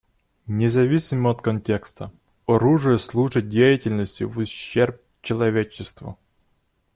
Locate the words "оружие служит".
2.47-3.49